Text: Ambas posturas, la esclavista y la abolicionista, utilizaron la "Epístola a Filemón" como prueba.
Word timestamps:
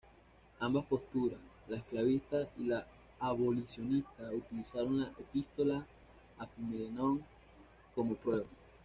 Ambas 0.59 0.85
posturas, 0.87 1.37
la 1.67 1.77
esclavista 1.77 2.49
y 2.57 2.63
la 2.63 2.87
abolicionista, 3.19 4.31
utilizaron 4.31 4.99
la 5.01 5.11
"Epístola 5.19 5.85
a 6.39 6.47
Filemón" 6.47 7.23
como 7.93 8.15
prueba. 8.15 8.45